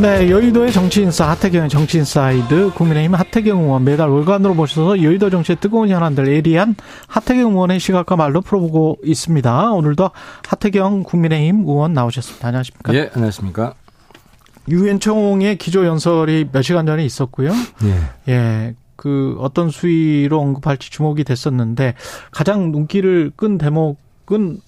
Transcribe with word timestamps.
네, 0.00 0.30
여의도의 0.30 0.72
정치인사 0.72 1.28
하태경의 1.28 1.68
정치인사이드 1.68 2.70
국민의힘 2.74 3.14
하태경 3.14 3.64
의원 3.64 3.84
매달 3.84 4.08
월간으로 4.08 4.54
모셔서 4.54 5.02
여의도 5.02 5.28
정치의 5.28 5.58
뜨거운 5.60 5.90
현안들 5.90 6.26
예리한 6.26 6.74
하태경 7.06 7.52
의원의 7.52 7.80
시각과 7.80 8.16
말로 8.16 8.40
풀어보고 8.40 8.96
있습니다. 9.04 9.72
오늘도 9.72 10.10
하태경 10.48 11.02
국민의힘 11.02 11.64
의원 11.68 11.92
나오셨습니다. 11.92 12.48
안녕하십니까? 12.48 12.94
예, 12.94 13.10
안녕하십니까? 13.12 13.74
유엔 14.70 15.00
총회 15.00 15.56
기조 15.56 15.84
연설이 15.84 16.48
몇 16.50 16.62
시간 16.62 16.86
전에 16.86 17.04
있었고요. 17.04 17.52
예. 17.84 18.32
예. 18.32 18.74
그 18.96 19.36
어떤 19.38 19.68
수위로 19.68 20.40
언급할지 20.40 20.90
주목이 20.90 21.24
됐었는데 21.24 21.94
가장 22.30 22.72
눈길을 22.72 23.32
끈 23.36 23.58
대목은 23.58 24.60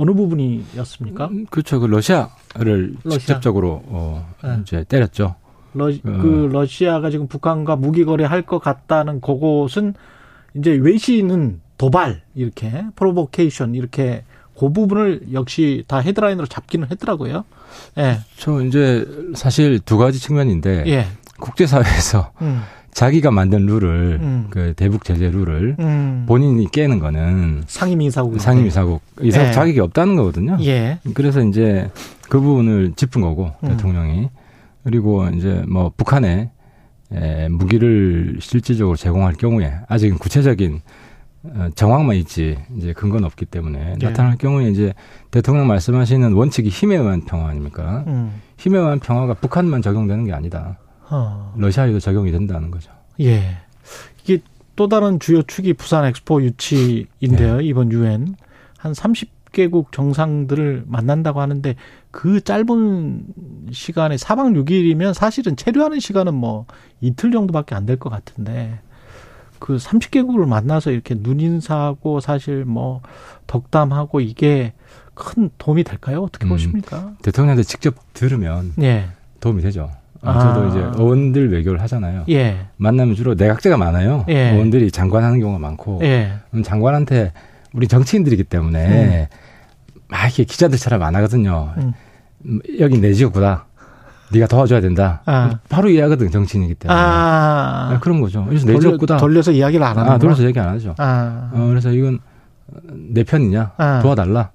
어느 0.00 0.12
부분이었습니까? 0.12 1.26
음, 1.26 1.46
그렇죠. 1.50 1.78
그 1.78 1.84
러시아를 1.84 2.94
러시아. 3.04 3.18
직접적으로 3.18 3.82
어, 3.86 4.34
네. 4.42 4.58
이제 4.62 4.84
때렸죠. 4.88 5.34
러, 5.74 5.92
그 6.02 6.48
러시아가 6.50 7.10
지금 7.10 7.28
북한과 7.28 7.76
무기 7.76 8.06
거래할 8.06 8.42
것 8.42 8.60
같다는 8.60 9.20
그곳은 9.20 9.92
이제 10.54 10.70
외신은 10.72 11.60
도발 11.76 12.22
이렇게 12.34 12.84
프로보케이션 12.96 13.74
이렇게 13.74 14.24
그 14.58 14.72
부분을 14.72 15.32
역시 15.34 15.84
다 15.86 15.98
헤드라인으로 15.98 16.46
잡기는 16.46 16.90
했더라고요. 16.90 17.44
예. 17.98 18.20
저 18.36 18.62
이제 18.62 19.06
사실 19.34 19.80
두 19.80 19.98
가지 19.98 20.18
측면인데 20.18 20.84
예. 20.86 21.06
국제사회에서 21.38 22.32
음. 22.40 22.62
자기가 22.92 23.30
만든 23.30 23.66
룰을 23.66 24.18
음. 24.20 24.46
그 24.50 24.74
대북 24.74 25.04
제재 25.04 25.30
룰을 25.30 25.76
음. 25.78 26.24
본인이 26.26 26.66
깨는 26.70 26.98
거는 26.98 27.62
상임이사국 27.66 28.40
상임이사국 28.40 29.00
이사국 29.22 29.48
예. 29.48 29.52
자격이 29.52 29.80
없다는 29.80 30.16
거거든요. 30.16 30.58
예. 30.62 30.98
그래서 31.14 31.42
이제 31.42 31.88
그 32.28 32.40
부분을 32.40 32.92
짚은 32.96 33.20
거고 33.22 33.52
음. 33.62 33.68
대통령이 33.68 34.28
그리고 34.84 35.26
이제 35.28 35.62
뭐 35.68 35.92
북한에 35.96 36.50
에, 37.12 37.48
무기를 37.48 38.38
실질적으로 38.40 38.96
제공할 38.96 39.34
경우에 39.34 39.72
아직은 39.88 40.18
구체적인 40.18 40.80
어, 41.42 41.68
정황만 41.74 42.16
있지 42.16 42.58
이제 42.76 42.92
근거는 42.92 43.24
없기 43.24 43.46
때문에 43.46 43.96
예. 44.00 44.06
나타날 44.06 44.36
경우에 44.36 44.68
이제 44.68 44.92
대통령 45.30 45.66
말씀하시는 45.68 46.32
원칙이 46.32 46.68
힘에 46.68 46.96
의한 46.96 47.24
평화 47.24 47.48
아닙니까? 47.48 48.04
음. 48.08 48.40
힘에 48.58 48.78
의한 48.78 49.00
평화가 49.00 49.34
북한만 49.34 49.80
적용되는 49.80 50.26
게 50.26 50.32
아니다. 50.32 50.76
어. 51.10 51.52
러시아에도 51.56 52.00
적용이 52.00 52.30
된다는 52.32 52.70
거죠. 52.70 52.90
예. 53.20 53.58
이게 54.22 54.38
또 54.76 54.88
다른 54.88 55.18
주요 55.20 55.42
축이 55.42 55.74
부산 55.74 56.04
엑스포 56.06 56.42
유치인데요. 56.42 57.56
네. 57.58 57.64
이번 57.64 57.92
유엔 57.92 58.34
한 58.78 58.92
30개국 58.92 59.92
정상들을 59.92 60.84
만난다고 60.86 61.40
하는데 61.40 61.74
그 62.10 62.40
짧은 62.40 63.24
시간에 63.72 64.16
4박 64.16 64.64
6일이면 64.64 65.12
사실은 65.14 65.56
체류하는 65.56 66.00
시간은 66.00 66.34
뭐 66.34 66.66
이틀 67.00 67.30
정도밖에 67.32 67.74
안 67.74 67.86
될 67.86 67.98
것 67.98 68.08
같은데 68.10 68.80
그 69.58 69.76
30개국을 69.76 70.46
만나서 70.48 70.90
이렇게 70.92 71.14
눈인사하고 71.18 72.20
사실 72.20 72.64
뭐 72.64 73.02
덕담하고 73.46 74.20
이게 74.20 74.72
큰 75.14 75.50
도움이 75.58 75.84
될까요? 75.84 76.22
어떻게 76.22 76.46
음. 76.46 76.50
보십니까? 76.50 77.12
대통령한테 77.20 77.64
직접 77.64 77.94
들으면 78.14 78.72
예. 78.80 79.08
도움이 79.40 79.60
되죠. 79.60 79.90
아, 80.22 80.30
아. 80.30 80.54
저도 80.54 80.68
이제 80.68 80.78
의원들 81.02 81.52
외교를 81.52 81.80
하잖아요. 81.82 82.24
예. 82.28 82.66
만나면 82.76 83.14
주로 83.14 83.34
내각제가 83.34 83.76
많아요. 83.76 84.24
예. 84.28 84.50
의원들이 84.50 84.90
장관하는 84.90 85.40
경우가 85.40 85.58
많고 85.58 86.00
예. 86.02 86.32
음, 86.54 86.62
장관한테 86.62 87.32
우리 87.72 87.88
정치인들이기 87.88 88.44
때문에 88.44 89.28
막 90.08 90.24
이렇게 90.24 90.44
기자들처럼 90.44 91.02
안 91.02 91.14
하거든요. 91.16 91.72
음. 91.78 91.92
음, 92.46 92.60
여기 92.78 92.98
내 92.98 93.12
지역구다. 93.12 93.66
네가 94.32 94.46
도와줘야 94.46 94.80
된다. 94.80 95.22
아. 95.26 95.58
바로 95.68 95.88
이해하거든 95.88 96.30
정치인이기 96.30 96.74
때문에. 96.74 96.98
아. 96.98 97.90
아, 97.92 97.98
그런 98.00 98.20
거죠. 98.20 98.44
그래서 98.46 98.66
내 98.66 98.72
돌려, 98.74 98.88
지역구다. 98.90 99.16
돌려서 99.16 99.50
이야기를 99.52 99.84
안 99.84 99.96
하는 99.98 100.12
아, 100.12 100.18
돌려서 100.18 100.44
얘기 100.44 100.58
안 100.60 100.68
하죠. 100.68 100.94
아. 100.98 101.50
어, 101.52 101.66
그래서 101.68 101.90
이건 101.90 102.18
내 103.12 103.24
편이냐? 103.24 103.72
아. 103.76 104.00
도와달라. 104.02 104.50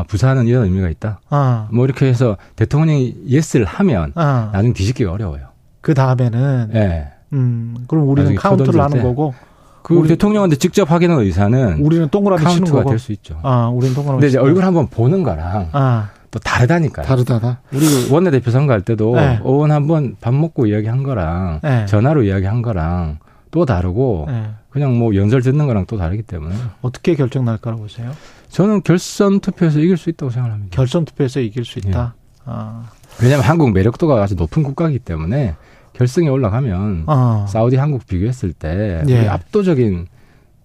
아. 0.00 0.02
아, 0.02 0.04
부산은 0.04 0.46
이런 0.46 0.64
의미가 0.64 0.88
있다. 0.88 1.20
아. 1.30 1.68
뭐 1.72 1.84
이렇게 1.84 2.06
해서 2.06 2.36
대통령이 2.56 3.14
yes를 3.28 3.66
하면 3.66 4.12
아. 4.14 4.50
나중에 4.52 4.72
뒤집기가 4.72 5.12
어려워요. 5.12 5.48
그 5.80 5.94
다음에는 5.94 6.70
예. 6.74 7.08
음 7.32 7.76
그럼 7.88 8.08
우리는 8.08 8.34
카운트를 8.34 8.80
하는 8.80 8.96
때 8.98 9.02
거고 9.02 9.34
그 9.82 9.94
우리- 9.94 10.08
대통령한테 10.08 10.56
직접 10.56 10.90
확인한 10.90 11.20
의사는 11.20 11.80
우리는 11.80 12.08
동그라미 12.08 12.40
치는 12.40 12.54
카운트가 12.56 12.78
거고. 12.78 12.90
될수 12.90 13.12
있죠. 13.12 13.38
아, 13.42 13.68
우리는 13.68 13.94
동그라미. 13.94 14.18
근데 14.20 14.28
이제 14.28 14.38
얼굴 14.38 14.64
한번 14.64 14.88
보는 14.88 15.22
거랑 15.22 15.70
거. 15.70 15.78
아, 15.78 16.10
또 16.30 16.38
다르다니까요. 16.38 17.06
다르다다. 17.06 17.60
우리 17.72 18.10
원내대표 18.10 18.50
선거할 18.50 18.82
때도 18.82 19.14
네. 19.16 19.40
의원 19.44 19.70
한번 19.72 20.16
밥 20.20 20.34
먹고 20.34 20.66
이야기한 20.66 21.02
거랑 21.02 21.60
네. 21.62 21.86
전화로 21.86 22.24
이야기한 22.24 22.62
거랑 22.62 23.18
또 23.50 23.64
다르고 23.64 24.26
네. 24.28 24.50
그냥 24.68 24.96
뭐 24.98 25.14
연설 25.16 25.40
듣는 25.42 25.66
거랑 25.66 25.86
또 25.86 25.96
다르기 25.96 26.22
때문에 26.22 26.54
어떻게 26.82 27.14
결정 27.16 27.44
날 27.46 27.56
거라고 27.58 27.82
보세요? 27.82 28.12
저는 28.50 28.82
결선 28.82 29.40
투표에서 29.40 29.78
이길 29.78 29.96
수 29.96 30.10
있다고 30.10 30.30
생각합니다. 30.30 30.74
결선 30.74 31.04
투표에서 31.04 31.40
이길 31.40 31.64
수 31.64 31.78
있다. 31.78 32.14
예. 32.16 32.40
아. 32.44 32.90
왜냐하면 33.22 33.46
한국 33.46 33.72
매력도가 33.72 34.22
아주 34.22 34.34
높은 34.34 34.62
국가이기 34.62 34.98
때문에 35.00 35.54
결승에 35.92 36.28
올라가면 36.28 37.04
어. 37.06 37.46
사우디 37.48 37.76
한국 37.76 38.06
비교했을 38.06 38.52
때 38.52 39.02
예. 39.08 39.28
압도적인 39.28 40.06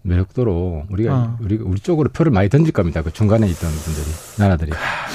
매력도로 0.01 0.85
우리가 0.90 1.16
어. 1.16 1.38
우리 1.41 1.57
우리 1.57 1.79
쪽으로 1.79 2.09
표를 2.09 2.31
많이 2.31 2.50
던질 2.50 2.73
겁니다. 2.73 3.01
그 3.01 3.12
중간에 3.12 3.47
있던 3.47 3.69
분들이 3.72 4.06
나라들이. 4.38 4.72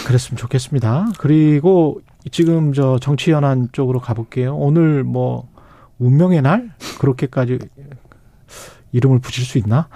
그랬으면 0.06 0.36
좋겠습니다. 0.36 1.12
그리고 1.18 2.00
지금 2.30 2.72
저 2.72 2.98
정치 2.98 3.32
현안 3.32 3.68
쪽으로 3.72 4.00
가볼게요. 4.00 4.56
오늘 4.56 5.04
뭐 5.04 5.48
운명의 5.98 6.42
날 6.42 6.72
그렇게까지 6.98 7.58
이름을 8.92 9.20
붙일 9.20 9.44
수 9.44 9.58
있나? 9.58 9.88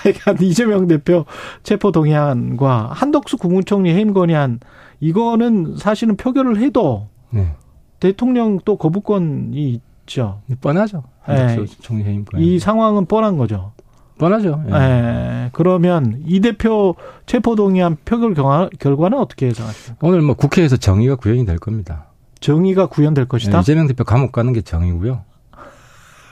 하여간 0.04 0.38
이재명 0.40 0.86
대표 0.86 1.24
체포 1.62 1.92
동의안과 1.92 2.90
한덕수 2.92 3.36
국무총리 3.36 3.92
해임 3.92 4.12
건의안 4.12 4.60
이거는 5.00 5.76
사실은 5.76 6.16
표결을 6.16 6.58
해도 6.58 7.08
네. 7.30 7.52
대통령 8.00 8.58
또 8.64 8.76
거부권이 8.76 9.80
있죠. 10.06 10.40
뻔하죠. 10.60 11.04
예. 11.28 11.32
한덕수 11.32 11.80
총리 11.82 12.04
해임 12.04 12.24
권. 12.24 12.40
이 12.40 12.58
상황은 12.58 13.06
뻔한 13.06 13.36
거죠. 13.36 13.72
뻔하죠. 14.18 14.62
예. 14.68 14.74
예. 14.74 15.50
그러면 15.52 16.22
이 16.26 16.40
대표 16.40 16.94
체포 17.26 17.56
동의안 17.56 17.96
표결 18.04 18.34
결과는 18.78 19.18
어떻게 19.18 19.46
예상하십니까? 19.46 20.06
오늘 20.06 20.22
뭐 20.22 20.34
국회에서 20.34 20.76
정의가 20.76 21.16
구현이 21.16 21.44
될 21.44 21.58
겁니다. 21.58 22.06
정의가 22.40 22.86
구현될 22.86 23.26
것이다. 23.26 23.58
예, 23.58 23.60
이재명 23.60 23.86
대표 23.86 24.04
감옥 24.04 24.32
가는 24.32 24.52
게 24.52 24.62
정의고요. 24.62 25.24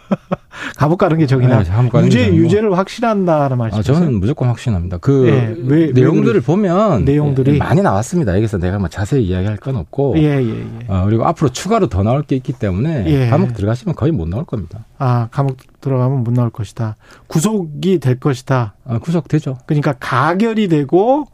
감옥 0.76 0.98
가는 0.98 1.16
게 1.19 1.26
정의다. 1.26 1.62
네, 1.62 1.70
감옥 1.70 1.92
가는 1.92 2.08
게 2.08 2.19
유죄. 2.28 2.34
유죄를 2.34 2.76
확실한다는 2.76 3.52
아, 3.52 3.56
말씀이세요? 3.56 3.94
저는 3.96 4.20
무조건 4.20 4.48
확신합니다. 4.48 4.98
그 4.98 5.27
예, 5.28 5.54
왜- 5.65 5.86
왜 5.86 5.92
내용들을 5.92 6.41
보면 6.41 7.04
내용들이? 7.04 7.54
예, 7.54 7.59
많이 7.59 7.80
나왔습니다. 7.83 8.34
여기서 8.36 8.59
내가 8.59 8.78
뭐 8.78 8.88
자세히 8.88 9.24
이야기할 9.24 9.56
건 9.59 9.77
없고 9.77 10.15
예, 10.18 10.22
예, 10.42 10.48
예. 10.48 10.66
어, 10.88 11.04
그리고 11.04 11.27
앞으로 11.27 11.50
추가로 11.50 11.88
더 11.88 12.03
나올 12.03 12.22
게 12.22 12.36
있기 12.36 12.53
때문에 12.53 13.04
예. 13.06 13.28
감옥 13.28 13.54
들어가시면 13.54 13.94
거의 13.94 14.12
못 14.12 14.28
나올 14.28 14.44
겁니다. 14.44 14.84
아, 14.98 15.28
감옥 15.30 15.56
들어가면 15.80 16.24
못 16.24 16.33
나올 16.33 16.50
것이다. 16.50 16.97
구속이 17.28 18.00
될 18.00 18.18
것이다. 18.18 18.74
아, 18.84 18.98
구속 18.98 19.28
되죠. 19.28 19.59
그러니까 19.66 19.94
가결이 19.98 20.68
되고 20.68 21.27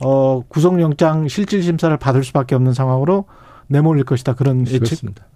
어, 0.00 0.42
구속영장 0.48 1.26
실질 1.28 1.62
심사를 1.62 1.94
받을 1.96 2.22
수밖에 2.22 2.54
없는 2.54 2.72
상황으로 2.74 3.24
내몰릴 3.66 4.04
것이다. 4.04 4.34
그런 4.34 4.60
예측. 4.62 4.78
그렇습니다. 4.80 5.26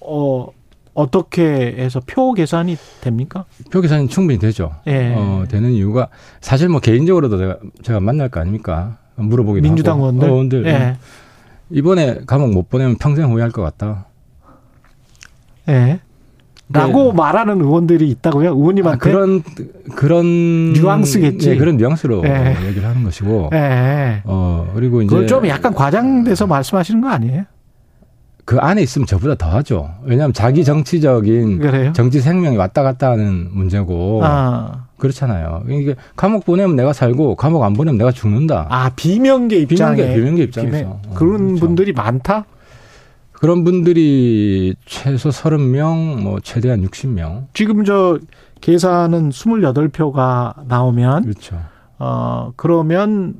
어, 0.00 0.46
어떻게 0.94 1.42
해서 1.78 2.00
표 2.06 2.32
계산이 2.34 2.76
됩니까? 3.00 3.44
표 3.70 3.80
계산이 3.80 4.08
충분히 4.08 4.38
되죠. 4.38 4.72
예. 4.86 5.14
어, 5.16 5.44
되는 5.48 5.70
이유가 5.70 6.08
사실 6.40 6.68
뭐 6.68 6.80
개인적으로도 6.80 7.38
제가, 7.38 7.56
제가 7.82 8.00
만날 8.00 8.28
거 8.28 8.40
아닙니까? 8.40 8.98
물어보기도 9.16 9.62
민주당 9.66 9.94
하고. 9.96 10.06
의원들. 10.06 10.28
어, 10.28 10.32
의원들. 10.32 10.66
예. 10.66 10.96
이번에 11.70 12.20
감옥 12.26 12.50
못 12.50 12.68
보내면 12.68 12.96
평생 12.96 13.30
후회할 13.30 13.50
것 13.50 13.62
같다. 13.62 14.06
예. 15.68 16.00
라고 16.74 17.12
말하는 17.12 17.60
의원들이 17.60 18.08
있다고요? 18.10 18.50
의원님한테 18.50 18.96
아, 18.96 19.12
그런 19.12 19.42
그런 19.94 20.72
뉘앙스겠지. 20.72 21.50
예, 21.50 21.56
그런 21.56 21.76
뉘앙스로 21.76 22.22
예. 22.24 22.56
얘기를 22.66 22.88
하는 22.88 23.04
것이고. 23.04 23.50
예. 23.52 24.22
어 24.24 24.70
그리고 24.74 25.02
이제 25.02 25.08
그걸 25.08 25.26
좀 25.26 25.46
약간 25.48 25.74
과장돼서 25.74 26.46
말씀하시는 26.46 27.00
거 27.00 27.08
아니에요? 27.08 27.44
그 28.44 28.58
안에 28.58 28.82
있으면 28.82 29.06
저보다 29.06 29.34
더 29.36 29.48
하죠. 29.56 29.90
왜냐하면 30.02 30.32
자기 30.32 30.64
정치적인 30.64 31.58
그래요? 31.58 31.92
정치 31.92 32.20
생명이 32.20 32.56
왔다 32.56 32.82
갔다 32.82 33.10
하는 33.10 33.48
문제고 33.52 34.20
아, 34.24 34.86
그렇잖아요. 34.98 35.62
이게 35.68 35.94
감옥 36.16 36.44
보내면 36.44 36.74
내가 36.76 36.92
살고 36.92 37.36
감옥 37.36 37.62
안 37.62 37.72
보내면 37.74 37.98
내가 37.98 38.10
죽는다. 38.10 38.66
아 38.68 38.90
비명계 38.96 39.56
입장에 39.58 39.96
비명계, 39.96 40.14
비명계 40.16 40.42
입장에서. 40.44 40.76
비명- 40.76 40.90
어, 40.92 41.14
그런 41.14 41.46
그렇죠. 41.48 41.66
분들이 41.66 41.92
많다. 41.92 42.44
그런 43.32 43.64
분들이 43.64 44.74
최소 44.86 45.30
30명, 45.30 46.20
뭐 46.22 46.38
최대한 46.42 46.82
60명. 46.86 47.46
지금 47.54 47.84
저 47.84 48.18
계산은 48.60 49.30
28표가 49.30 50.66
나오면 50.68 51.22
그렇죠. 51.24 51.58
어 51.98 52.52
그러면 52.56 53.34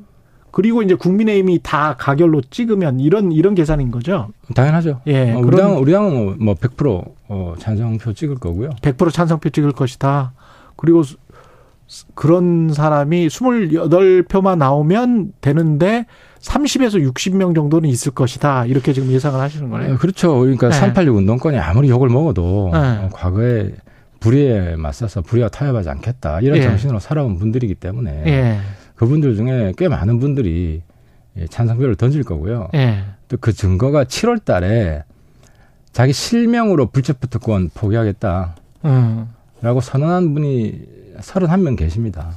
그리고 0.52 0.82
이제 0.82 0.94
국민의힘이 0.94 1.60
다 1.62 1.96
가결로 1.98 2.40
찍으면 2.42 3.00
이런 3.00 3.32
이런 3.32 3.54
계산인 3.54 3.90
거죠. 3.90 4.28
당연하죠. 4.54 5.00
예, 5.08 5.32
어, 5.32 5.38
우리 5.40 5.56
당은 5.56 5.78
우리 5.78 5.92
당은 5.92 6.38
뭐100% 6.38 7.04
어, 7.28 7.54
찬성표 7.58 8.12
찍을 8.12 8.36
거고요. 8.36 8.70
100% 8.82 9.10
찬성표 9.12 9.48
찍을 9.50 9.72
것이다. 9.72 10.32
그리고 10.76 11.02
수- 11.02 11.16
그런 12.14 12.72
사람이 12.72 13.26
28표만 13.28 14.58
나오면 14.58 15.32
되는데 15.40 16.06
30에서 16.40 17.02
60명 17.12 17.54
정도는 17.54 17.88
있을 17.88 18.12
것이다. 18.12 18.66
이렇게 18.66 18.92
지금 18.92 19.10
예상을 19.10 19.38
하시는 19.40 19.68
거네요. 19.70 19.94
어, 19.94 19.96
그렇죠. 19.96 20.38
그러니까 20.38 20.68
네. 20.68 20.74
386 20.74 21.16
운동권이 21.16 21.58
아무리 21.58 21.88
욕을 21.88 22.08
먹어도 22.08 22.70
네. 22.72 22.78
어, 22.78 23.08
과거에 23.12 23.70
불의에 24.20 24.76
맞서서 24.76 25.22
불의와 25.22 25.48
타협하지 25.48 25.88
않겠다 25.90 26.40
이런 26.40 26.58
예. 26.58 26.62
정신으로 26.62 26.98
살아온 27.00 27.38
분들이기 27.38 27.74
때문에 27.74 28.22
예. 28.26 28.58
그분들 29.02 29.34
중에 29.34 29.72
꽤 29.76 29.88
많은 29.88 30.20
분들이 30.20 30.80
예, 31.36 31.46
찬성표를 31.48 31.96
던질 31.96 32.22
거고요. 32.22 32.68
예. 32.74 33.02
또그 33.26 33.52
증거가 33.52 34.04
7월 34.04 34.44
달에 34.44 35.02
자기 35.90 36.12
실명으로 36.12 36.86
불체포 36.86 37.26
특권 37.26 37.68
포기하겠다라고 37.74 38.54
음. 38.84 39.26
선언한 39.82 40.34
분이 40.34 40.82
31명 41.18 41.76
계십니다. 41.76 42.30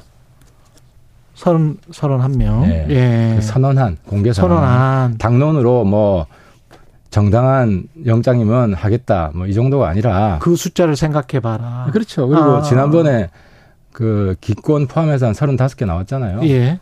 서른 1.36 1.78
서른 1.92 2.20
한 2.20 2.32
명. 2.36 2.62
네. 2.62 2.88
예. 2.90 3.34
그 3.36 3.44
선언한 3.44 3.98
공개 4.08 4.34
선언. 4.34 4.58
선언한 4.58 5.18
당론으로 5.20 5.84
뭐 5.84 6.26
정당한 7.12 7.84
영장이면 8.08 8.74
하겠다 8.74 9.30
뭐 9.36 9.46
이 9.46 9.54
정도가 9.54 9.88
아니라 9.88 10.40
그 10.42 10.56
숫자를 10.56 10.96
생각해 10.96 11.42
봐라. 11.42 11.88
그렇죠. 11.94 12.28
그리고 12.28 12.56
아. 12.56 12.62
지난번에 12.64 13.30
그 13.96 14.36
기권 14.42 14.88
포함해서 14.88 15.28
한 15.28 15.34
35개 15.34 15.86
나왔잖아요. 15.86 16.42
예. 16.50 16.82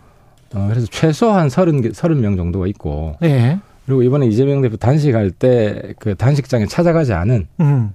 어, 0.56 0.68
그래서 0.68 0.88
최소한 0.88 1.48
30개, 1.48 1.94
30명 1.94 2.36
정도가 2.38 2.66
있고 2.68 3.16
예. 3.22 3.60
그리고 3.86 4.02
이번에 4.02 4.26
이재명 4.26 4.62
대표 4.62 4.78
단식할 4.78 5.30
때 5.30 5.94
그 6.00 6.16
단식장에 6.16 6.66
찾아가지 6.66 7.14
않은 7.14 7.48
음. 7.60 7.94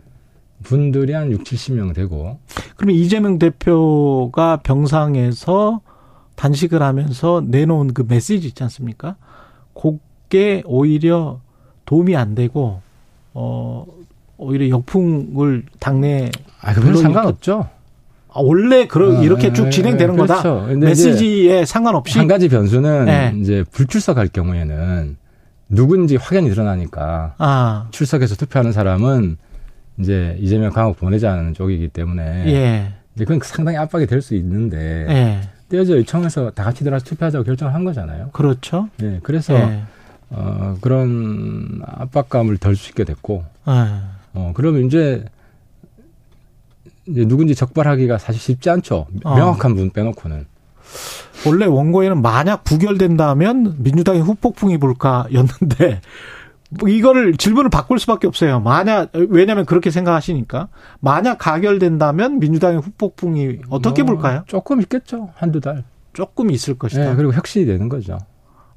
분들이 0.63 1.15
한 1.15 1.33
6, 1.33 1.43
70명 1.43 1.95
되고 1.95 2.39
그러면 2.77 2.95
이재명 2.95 3.41
대표가 3.41 4.59
병상에서 4.59 5.81
단식을 6.37 6.81
하면서 6.81 7.43
내놓은 7.45 7.95
그 7.95 8.05
메시지 8.09 8.47
있지 8.47 8.63
않습니까? 8.63 9.17
그게 9.75 10.63
오히려 10.65 11.41
도움이 11.87 12.15
안 12.15 12.37
되고 12.37 12.83
어 13.35 13.85
오히려 14.37 14.69
역풍을 14.69 15.65
당내 15.81 16.31
아, 16.61 16.73
그 16.73 16.81
물론 16.81 17.03
상관없죠. 17.03 17.69
아, 18.31 18.41
원래 18.41 18.87
그러 18.87 19.19
아, 19.19 19.23
이렇게 19.23 19.53
쭉 19.53 19.67
예, 19.67 19.71
진행되는 19.71 20.15
예, 20.15 20.19
거다. 20.19 20.43
그렇죠. 20.43 20.77
메시지에 20.77 21.65
상관없이 21.65 22.19
한 22.19 22.27
가지 22.27 22.49
변수는 22.49 23.05
네. 23.07 23.35
이제 23.41 23.65
불출석할 23.73 24.29
경우에는 24.29 25.17
누군지 25.71 26.17
확연히 26.17 26.51
드러나니까 26.51 27.35
아 27.39 27.87
출석해서 27.91 28.37
투표하는 28.37 28.73
사람은 28.73 29.37
이제 29.99 30.37
이재명 30.41 30.71
감옥 30.73 30.99
보내자는 30.99 31.55
쪽이기 31.55 31.89
때문에 31.89 32.45
예. 32.47 32.93
이제 33.15 33.25
그건 33.25 33.41
상당히 33.43 33.79
압박이 33.79 34.07
될 34.07 34.23
수 34.23 34.35
있는데 34.37 35.07
예. 35.09 35.41
떼어져 35.69 35.97
요청해서 35.99 36.51
다 36.53 36.65
같이 36.65 36.85
들어가서 36.85 37.05
투표하자고 37.05 37.45
결정을 37.45 37.75
한 37.75 37.85
거잖아요. 37.85 38.31
그렇죠. 38.33 38.89
네, 38.99 39.19
그래서 39.23 39.55
예. 39.55 39.83
어, 40.31 40.77
그런 40.81 41.81
압박감을 41.85 42.59
덜 42.59 42.77
수 42.77 42.91
있게 42.91 43.05
됐고, 43.05 43.45
예. 43.69 43.73
어, 44.35 44.53
그러면 44.55 44.87
이제 44.87 45.25
누군지 47.09 47.55
적발하기가 47.55 48.19
사실 48.19 48.41
쉽지 48.41 48.71
않죠. 48.71 49.07
어. 49.25 49.35
명확한 49.35 49.75
분 49.75 49.91
빼놓고는. 49.91 50.47
원래 51.47 51.67
원고에는 51.67 52.21
만약 52.23 52.65
부결된다면 52.65 53.77
민주당의 53.79 54.23
후폭풍이 54.23 54.79
불까였는데 54.79 56.01
뭐 56.71 56.89
이거를 56.89 57.37
질문을 57.37 57.71
바꿀 57.71 57.99
수밖에 57.99 58.27
없어요. 58.27 58.61
만약 58.61 59.11
왜냐하면 59.15 59.65
그렇게 59.65 59.91
생각하시니까 59.91 60.69
만약 61.01 61.39
가결된다면 61.39 62.41
민주당의 62.41 62.81
후폭풍이 62.81 63.59
어떻게 63.71 64.03
뭐, 64.03 64.15
불까요? 64.15 64.45
조금 64.47 64.81
있겠죠. 64.81 65.31
한두 65.35 65.61
달. 65.61 65.85
조금 66.13 66.51
있을 66.51 66.75
것이다. 66.79 67.11
네, 67.11 67.17
그리고 67.17 67.33
혁신이 67.33 67.67
되는 67.67 67.89
거죠. 67.89 68.19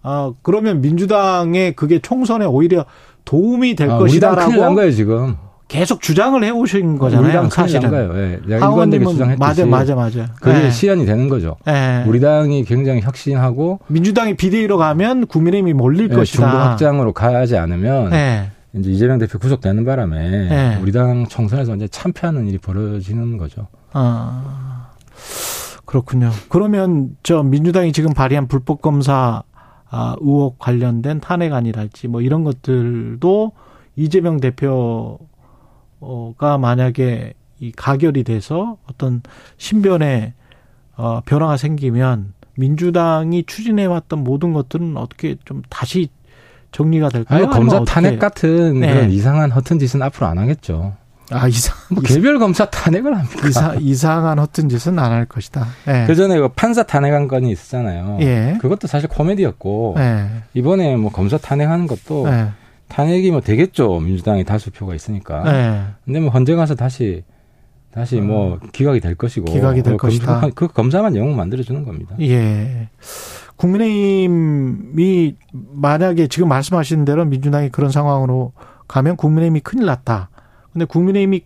아 0.03 0.33
그러면 0.41 0.81
민주당의 0.81 1.75
그게 1.75 1.99
총선에 1.99 2.45
오히려 2.45 2.85
도움이 3.25 3.75
될 3.75 3.89
아, 3.89 3.97
우리 3.97 4.19
당 4.19 4.35
큰일 4.35 4.45
난 4.45 4.45
것이다라고 4.45 4.75
거예요, 4.75 4.91
지금. 4.91 5.37
계속 5.71 6.01
주장을 6.01 6.43
해오신 6.43 6.97
거잖아요. 6.97 7.25
우리 7.25 7.33
당 7.33 7.47
큰일 7.47 7.79
난 7.79 7.91
사실은. 7.91 8.41
예. 8.49 8.55
하원님은 8.55 9.07
주장했듯이. 9.07 9.39
맞아 9.39 9.65
맞아 9.65 9.95
맞아. 9.95 10.33
그게 10.41 10.65
예. 10.65 10.69
시연이 10.69 11.05
되는 11.05 11.29
거죠. 11.29 11.55
예. 11.65 12.03
우리 12.05 12.19
당이 12.19 12.65
굉장히 12.65 12.99
혁신하고 12.99 13.79
민주당이 13.87 14.35
비대위로 14.35 14.77
가면 14.77 15.27
국민의힘이 15.27 15.71
몰릴 15.71 16.09
예, 16.11 16.15
것이다. 16.15 16.43
중도 16.43 16.57
확장으로 16.57 17.13
가지 17.13 17.55
않으면 17.55 18.11
예. 18.11 18.51
이제 18.73 18.91
이재명 18.91 19.17
대표 19.17 19.39
구속되는 19.39 19.85
바람에 19.85 20.29
네. 20.49 20.79
우리 20.81 20.91
당 20.91 21.25
총선에서 21.25 21.75
이제 21.77 21.87
참패하는 21.87 22.49
일이 22.49 22.57
벌어지는 22.57 23.37
거죠. 23.37 23.67
아, 23.93 24.89
그렇군요. 25.85 26.31
그러면 26.49 27.11
저 27.23 27.43
민주당이 27.43 27.93
지금 27.93 28.13
발의한 28.13 28.49
불법 28.49 28.81
검사 28.81 29.43
아, 29.89 30.15
의혹 30.19 30.59
관련된 30.59 31.21
탄핵안이랄지 31.21 32.09
뭐 32.09 32.19
이런 32.19 32.43
것들도 32.43 33.53
이재명 33.95 34.41
대표 34.41 35.17
가 36.37 36.57
만약에 36.57 37.33
이 37.59 37.71
가결이 37.71 38.23
돼서 38.23 38.77
어떤 38.89 39.21
신변의 39.57 40.33
어, 40.97 41.21
변화가 41.25 41.57
생기면 41.57 42.33
민주당이 42.55 43.43
추진해왔던 43.45 44.23
모든 44.23 44.53
것들은 44.53 44.97
어떻게 44.97 45.35
좀 45.45 45.61
다시 45.69 46.09
정리가 46.71 47.09
될까요? 47.09 47.43
아니, 47.45 47.53
검사 47.53 47.83
탄핵? 47.83 48.17
같은 48.19 48.79
네. 48.79 48.93
그런 48.93 49.11
이상한 49.11 49.51
허튼 49.51 49.77
짓은 49.79 50.01
앞으로 50.01 50.25
안 50.27 50.37
하겠죠. 50.37 50.95
아 51.33 51.47
이상 51.47 51.75
뭐 51.91 52.03
개별 52.03 52.39
검사 52.39 52.65
탄핵을 52.69 53.17
합니까? 53.17 53.47
이상 53.47 53.77
이상한 53.79 54.37
허튼 54.39 54.67
짓은 54.67 54.99
안 54.99 55.11
할 55.11 55.25
것이다. 55.25 55.65
예. 55.87 56.03
그 56.05 56.13
전에 56.15 56.37
그 56.37 56.49
판사 56.49 56.83
탄핵한 56.83 57.27
건이 57.29 57.49
있었잖아요. 57.51 58.17
예. 58.21 58.57
그것도 58.59 58.87
사실 58.87 59.07
코미디였고 59.07 59.95
예. 59.99 60.27
이번에 60.53 60.97
뭐 60.97 61.09
검사 61.11 61.37
탄핵하는 61.37 61.87
것도 61.87 62.27
예. 62.27 62.49
탄핵이 62.91 63.31
뭐 63.31 63.39
되겠죠. 63.41 63.99
민주당이 63.99 64.43
다수표가 64.43 64.93
있으니까. 64.95 65.43
예. 65.47 65.83
근데 66.03 66.19
뭐 66.19 66.29
헌재 66.29 66.55
가서 66.55 66.75
다시 66.75 67.23
다시 67.91 68.19
뭐 68.21 68.59
기각이 68.73 68.99
될 68.99 69.15
것이고 69.15 69.49
아. 69.49 69.53
기각이 69.53 69.81
될그 69.81 69.97
검사- 69.97 70.25
것이다. 70.41 70.49
그 70.55 70.67
검사만 70.67 71.15
영웅 71.15 71.35
만들어 71.35 71.63
주는 71.63 71.83
겁니다. 71.85 72.15
예. 72.21 72.89
국민의힘이 73.55 75.35
만약에 75.51 76.27
지금 76.27 76.49
말씀하신 76.49 77.05
대로 77.05 77.25
민주당이 77.25 77.69
그런 77.69 77.91
상황으로 77.91 78.53
가면 78.87 79.15
국민의힘이 79.15 79.61
큰일 79.61 79.85
났다. 79.85 80.29
근데 80.73 80.85
국민의힘이 80.85 81.41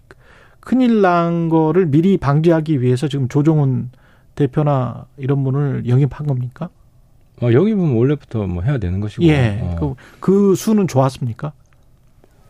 큰일 0.60 1.02
난 1.02 1.50
거를 1.50 1.86
미리 1.88 2.18
방지하기 2.18 2.82
위해서 2.82 3.08
지금 3.08 3.28
조정훈 3.28 3.92
대표나 4.36 5.06
이런 5.18 5.44
분을 5.44 5.88
영입한 5.88 6.26
겁니까? 6.28 6.70
어, 7.42 7.52
영입은 7.52 7.96
원래부터 7.96 8.48
뭐 8.48 8.64
해야 8.64 8.78
되는 8.78 9.00
것이고. 9.00 9.24
예. 9.24 9.60
어. 9.62 9.76
그, 9.80 9.96
그 10.20 10.56
수는 10.56 10.88
좋았습니까? 10.88 11.52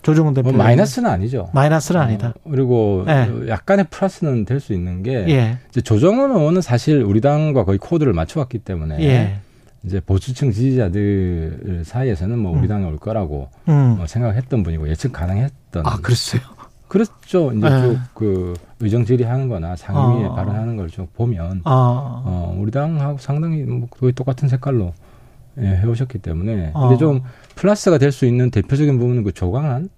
조정훈 0.03 0.35
대표. 0.35 0.49
뭐 0.51 0.57
마이너스는 0.59 1.09
아니죠. 1.09 1.49
마이너스는 1.53 1.99
아니다. 1.99 2.33
어, 2.43 2.49
그리고 2.51 3.03
예. 3.07 3.47
약간의 3.49 3.87
플러스는 3.89 4.45
될 4.45 4.59
수 4.59 4.73
있는 4.73 5.01
게 5.01 5.25
예. 5.29 5.57
이제 5.69 5.81
조정은 5.81 6.29
의원은 6.31 6.61
사실 6.61 7.01
우리 7.01 7.21
당과 7.21 7.65
거의 7.65 7.79
코드를 7.79 8.13
맞춰왔기 8.13 8.59
때문에 8.59 8.99
예. 9.01 9.39
이제 9.83 9.99
보수층 9.99 10.51
지지자들 10.51 11.81
사이에서는 11.85 12.37
뭐 12.37 12.51
우리 12.51 12.63
음. 12.63 12.67
당에 12.67 12.85
올 12.85 12.97
거라고 12.97 13.49
음. 13.67 13.95
뭐 13.97 14.05
생각했던 14.07 14.61
분이고 14.63 14.87
예측 14.89 15.11
가능했던. 15.11 15.85
아, 15.85 15.97
그랬어요. 16.01 16.41
그렇죠. 16.95 17.51
이제 17.51 17.67
예. 17.67 17.97
쭉그 18.13 18.53
의정 18.79 19.03
질의하는-거나 19.05 19.75
상임위에 19.75 20.27
아. 20.27 20.33
발언하는 20.33 20.77
걸 20.77 20.87
좀 20.89 21.07
보면 21.13 21.61
아. 21.65 22.21
어, 22.25 22.55
우리 22.57 22.71
당하고 22.71 23.17
상당히 23.17 23.63
뭐 23.63 23.87
거의 23.89 24.13
똑같은 24.13 24.47
색깔로 24.47 24.93
예, 25.59 25.65
해오셨기 25.67 26.19
때문에 26.19 26.71
아. 26.73 26.79
근데 26.81 26.97
좀 26.97 27.21
플러스가 27.55 27.97
될 27.97 28.11
수 28.13 28.25
있는 28.25 28.49
대표적인 28.49 28.97
부분은 28.97 29.23
그 29.23 29.33
조강한 29.33 29.89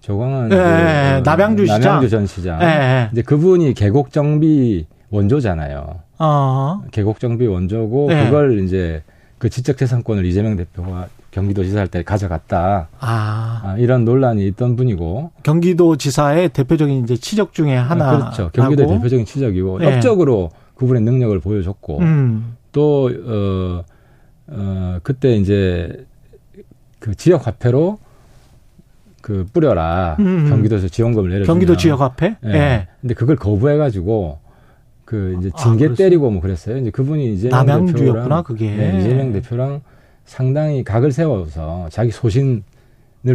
조광은 0.00 0.44
예, 0.52 0.56
그, 0.56 0.56
예, 0.56 1.22
남양주 1.24 1.66
시장. 1.66 1.80
남양주 1.80 2.08
전 2.08 2.26
시장. 2.26 2.60
예, 2.62 2.66
예. 2.66 3.08
이제 3.12 3.20
그분이 3.22 3.74
계곡 3.74 4.10
정비 4.12 4.86
원조잖아요. 5.10 6.00
어. 6.18 6.82
계곡 6.90 7.20
정비 7.20 7.46
원조고 7.46 8.08
예. 8.12 8.24
그걸 8.24 8.60
이제 8.60 9.02
그 9.38 9.50
지적재산권을 9.50 10.24
이재명 10.24 10.56
대표가 10.56 11.08
경기도지사 11.34 11.80
할 11.80 11.88
때 11.88 12.02
가져갔다. 12.04 12.88
아, 13.00 13.60
아, 13.64 13.76
이런 13.78 14.04
논란이 14.04 14.46
있던 14.48 14.76
분이고. 14.76 15.32
경기도지사의 15.42 16.50
대표적인 16.50 17.02
이제 17.02 17.16
치적 17.16 17.52
중에 17.52 17.74
하나. 17.74 18.08
아, 18.10 18.18
그렇죠. 18.18 18.50
경기도의 18.52 18.88
대표적인 18.88 19.26
치적이고 19.26 19.80
예. 19.82 19.96
업적으로 19.96 20.50
그분의 20.76 21.02
능력을 21.02 21.38
보여줬고 21.40 21.98
음. 21.98 22.56
또 22.72 23.10
어, 23.26 23.84
어, 24.46 24.98
그때 25.02 25.34
이제 25.34 26.06
그 27.00 27.14
지역 27.16 27.46
화폐로 27.48 27.98
그 29.20 29.44
뿌려라 29.52 30.16
음. 30.20 30.48
경기도에서 30.48 30.86
지원금을 30.88 31.30
내려 31.30 31.44
경기도 31.46 31.76
지역 31.76 32.00
화폐? 32.00 32.36
예. 32.44 32.48
예. 32.50 32.88
근데 33.00 33.14
그걸 33.14 33.34
거부해가지고 33.36 34.38
그 35.04 35.36
이제 35.40 35.50
아, 35.52 35.58
징계 35.62 35.86
그랬어요? 35.86 35.96
때리고 35.96 36.30
뭐 36.30 36.40
그랬어요. 36.40 36.78
이제 36.78 36.90
그분이 36.90 37.34
이재명 37.34 37.66
남양주였구나, 37.66 38.42
그게. 38.42 38.66
예, 38.66 38.98
이재명 39.00 39.32
대표랑 39.32 39.80
상당히 40.24 40.84
각을 40.84 41.12
세워서 41.12 41.88
자기 41.90 42.10
소신을 42.10 42.62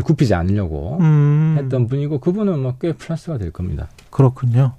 굽히지 0.03 0.34
않으려고 0.34 0.98
음. 1.00 1.55
했던 1.60 1.88
분이고 1.88 2.19
그분은 2.19 2.60
뭐 2.60 2.75
꽤 2.79 2.93
플러스가 2.93 3.38
될 3.38 3.51
겁니다. 3.51 3.88
그렇군요. 4.10 4.74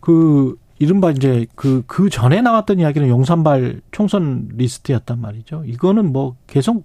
그 0.00 0.56
이른바 0.78 1.10
이제 1.10 1.46
그 1.54 1.82
그 1.86 2.08
전에 2.08 2.40
나왔던 2.40 2.78
이야기는 2.80 3.08
용산발 3.08 3.80
총선 3.92 4.48
리스트였단 4.56 5.20
말이죠. 5.20 5.64
이거는 5.66 6.12
뭐 6.12 6.36
계속 6.46 6.84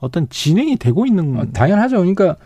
어떤 0.00 0.28
진행이 0.28 0.76
되고 0.76 1.06
있는 1.06 1.38
어, 1.38 1.44
당연하죠. 1.52 1.98
그러니까 1.98 2.36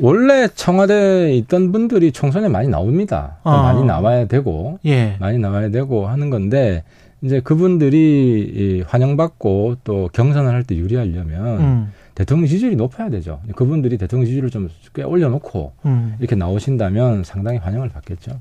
원래 0.00 0.48
청와대에 0.48 1.34
있던 1.36 1.70
분들이 1.70 2.10
총선에 2.10 2.48
많이 2.48 2.68
나옵니다. 2.68 3.36
또 3.44 3.50
아. 3.50 3.62
많이 3.62 3.84
나와야 3.84 4.26
되고 4.26 4.78
예. 4.86 5.16
많이 5.20 5.38
나와야 5.38 5.70
되고 5.70 6.06
하는 6.08 6.30
건데 6.30 6.84
이제 7.24 7.40
그분들이 7.40 8.40
이 8.54 8.82
환영받고 8.86 9.76
또 9.84 10.10
경선을 10.12 10.50
할 10.52 10.64
때 10.64 10.76
유리하려면 10.76 11.60
음. 11.60 11.92
대통령 12.14 12.46
지지율이 12.46 12.76
높아야 12.76 13.08
되죠. 13.10 13.40
그분들이 13.56 13.96
대통령 13.98 14.26
지지율을 14.26 14.50
좀 14.50 14.68
꽤 14.94 15.02
올려놓고 15.02 15.72
음. 15.86 16.14
이렇게 16.20 16.36
나오신다면 16.36 17.24
상당히 17.24 17.58
환영을 17.58 17.88
받겠죠. 17.88 18.38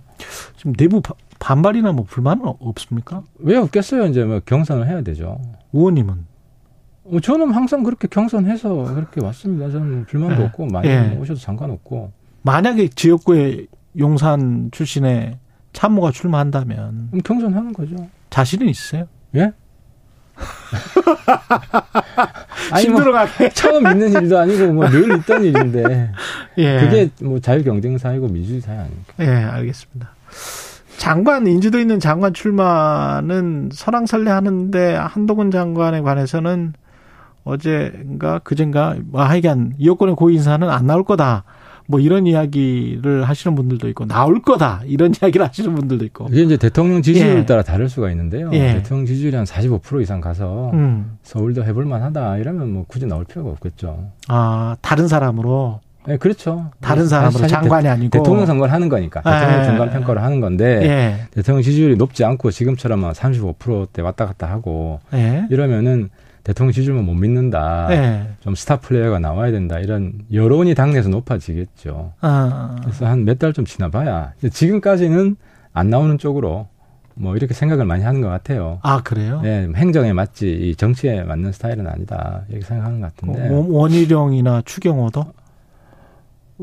지금 0.56 0.74
내부 0.74 1.02
바- 1.02 1.16
반발이나 1.40 1.92
뭐 1.94 2.06
불만은 2.08 2.44
없습니까? 2.60 3.24
왜 3.40 3.58
없겠어요? 3.58 4.06
이제 4.06 4.24
뭐 4.24 4.40
경선을 4.46 4.88
해야 4.88 5.02
되죠. 5.02 5.40
의원님은 5.74 6.13
어, 7.06 7.20
저는 7.20 7.52
항상 7.52 7.82
그렇게 7.84 8.08
경선해서 8.08 8.94
그렇게 8.94 9.20
왔습니다. 9.24 9.72
저는 9.72 10.06
불만도 10.06 10.42
예. 10.42 10.46
없고 10.46 10.68
많이 10.68 10.88
예. 10.90 11.18
오셔도 11.20 11.40
상관없고. 11.40 12.12
만약에 12.44 12.90
지역구에 12.90 13.66
용산 13.98 14.70
출신의 14.72 15.38
참모가 15.74 16.12
출마한다면 16.12 17.10
경선하는 17.24 17.74
거죠. 17.74 17.96
자신은 18.34 18.68
있어요? 18.68 19.06
예? 19.36 19.52
아니 22.72 22.88
뭐 22.88 22.98
힘들어가게. 23.02 23.50
처음 23.54 23.86
있는 23.88 24.12
일도 24.12 24.40
아니고 24.40 24.74
뭐 24.74 24.90
늘 24.90 25.16
있던 25.20 25.44
일인데 25.44 26.12
예. 26.58 26.80
그게 26.80 27.10
뭐 27.22 27.40
자유 27.40 27.63
경쟁 27.63 27.98
사회고 28.00 28.28
민주주의 28.28 28.60
사회 28.62 28.78
아닙니까? 28.80 29.13
예, 29.20 29.28
알겠습니다. 29.28 30.10
장관 30.98 31.46
인지도 31.46 31.80
있는 31.80 32.00
장관 32.00 32.34
출마는 32.34 33.70
설왕설래 33.72 34.32
하는데 34.32 34.96
한동훈 34.96 35.52
장관에 35.52 36.02
관해서는 36.02 36.74
어제인가 37.44 38.40
그젠가 38.40 38.96
뭐 39.06 39.22
하여간 39.24 39.74
여권의 39.84 40.16
고위 40.16 40.34
인사는 40.36 40.68
안 40.68 40.88
나올 40.88 41.04
거다. 41.04 41.44
뭐 41.88 42.00
이런 42.00 42.28
이야기를 42.28 43.24
하시는 43.24 43.56
분들도 43.56 43.88
있고 43.90 44.06
나올 44.06 44.42
거다 44.42 44.82
이런 44.86 45.13
이야기를 45.22 45.46
하시는 45.48 45.74
분들도 45.75 46.06
있고. 46.06 46.28
이게 46.32 46.44
이제 46.44 46.58
대통령 46.58 47.02
지지율 47.02 47.40
예. 47.40 47.46
따라 47.46 47.62
다를 47.62 47.90
수가 47.90 48.10
있는데요. 48.12 48.50
예. 48.54 48.75
대통령 48.75 49.06
지지율이 49.06 49.36
한 49.36 49.46
45% 49.46 50.02
이상 50.02 50.22
가서 50.22 50.72
음. 50.74 51.18
서울도 51.24 51.63
해볼 51.66 51.86
만하다 51.86 52.38
이러면 52.38 52.72
뭐 52.72 52.86
굳이 52.88 53.06
나올 53.06 53.25
필요가 53.25 53.50
없겠죠. 53.52 54.10
아 54.28 54.75
다른 54.82 55.08
사람으로 55.08 55.80
네, 56.06 56.18
그렇죠. 56.18 56.72
다른 56.82 57.08
사람으로 57.08 57.40
사실 57.40 57.48
장관이 57.48 57.88
아니고 57.88 58.10
대통령 58.10 58.46
선거를 58.46 58.74
하는 58.74 58.90
거니까 58.90 59.22
대통령 59.22 59.60
예. 59.60 59.63
중간 59.63 59.90
평가를 59.92 60.22
하는 60.22 60.42
건데 60.42 60.82
예. 60.84 61.28
대통령 61.32 61.62
지지율이 61.62 61.96
높지 61.96 62.25
않고 62.25 62.52
지금처럼 62.52 63.12
35%대 63.12 64.02
왔다 64.02 64.25
갔다 64.25 64.50
하고 64.50 65.00
예. 65.13 65.46
이러면은 65.50 66.10
대통령 66.44 66.74
지지율만 66.74 67.06
못 67.06 67.14
믿는다. 67.14 67.88
예. 67.92 68.28
좀 68.42 68.54
스타 68.56 68.78
플레이어가 68.78 69.20
나와야 69.20 69.52
된다. 69.52 69.80
이런 69.80 70.14
여론이 70.32 70.76
당내에서 70.76 71.10
높아지겠죠. 71.10 72.12
아. 72.22 72.76
그래서 72.82 73.06
한 73.06 73.20
몇 73.24 73.40
달 73.40 73.54
좀 73.54 73.64
지나봐야 73.66 74.34
지금까지는 74.52 75.36
안 75.74 75.90
나오는 75.90 76.18
쪽으로 76.18 76.68
뭐 77.16 77.36
이렇게 77.36 77.54
생각을 77.54 77.86
많이 77.86 78.04
하는 78.04 78.22
것 78.22 78.28
같아요. 78.28 78.80
아 78.82 79.02
그래요? 79.04 79.40
네, 79.42 79.68
행정에 79.76 80.12
맞지 80.14 80.52
이 80.52 80.76
정치에 80.76 81.24
맞는 81.24 81.52
스타일은 81.52 81.88
아니다 81.88 82.42
이렇게 82.50 82.66
생각하는 82.66 83.00
것 83.02 83.16
같은데 83.16 83.50
원- 83.50 83.70
원희룡이나 83.70 84.64
추경호도 84.66 85.24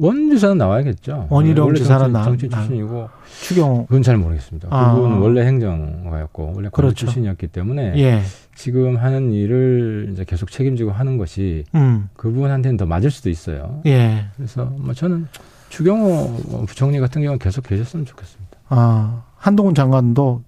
원지사는 0.01 0.57
나와야겠죠. 0.57 1.27
원희룡 1.29 1.75
정치, 1.75 1.89
나- 1.89 2.23
정치 2.25 2.49
나- 2.49 2.59
출신이고 2.59 3.09
추경호 3.43 3.87
그건 3.87 4.03
잘 4.03 4.17
모르겠습니다. 4.17 4.69
아. 4.71 4.95
그분은 4.95 5.19
원래 5.19 5.43
행정가였고 5.47 6.53
원래 6.55 6.69
그렇죠. 6.73 6.95
출신이었기 6.95 7.49
때문에 7.49 7.93
예. 7.99 8.23
지금 8.55 8.97
하는 8.97 9.33
일을 9.33 10.09
이제 10.13 10.25
계속 10.25 10.51
책임지고 10.51 10.91
하는 10.93 11.19
것이 11.19 11.65
음. 11.75 12.09
그분한테는 12.15 12.77
더 12.79 12.87
맞을 12.87 13.11
수도 13.11 13.29
있어요. 13.29 13.83
예. 13.87 14.27
그래서 14.37 14.65
뭐 14.65 14.95
저는 14.95 15.29
추경호 15.69 16.65
부총리 16.67 16.99
같은 16.99 17.21
경우는 17.23 17.39
계속 17.39 17.67
계셨으면 17.67 18.07
좋겠습니다. 18.07 18.59
아, 18.71 19.23
한동훈 19.37 19.75
장관도 19.75 20.43